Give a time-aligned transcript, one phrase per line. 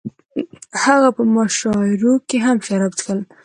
[0.83, 3.19] هغه په مشاعرو کې هم شراب څښل